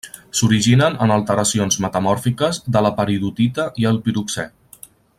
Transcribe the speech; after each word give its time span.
S'originen 0.37 0.95
en 1.07 1.13
alteracions 1.15 1.77
metamòrfiques 1.85 2.61
de 2.77 2.83
la 2.87 2.93
peridotita 3.01 3.67
i 3.85 3.89
el 3.93 4.01
piroxè. 4.09 4.49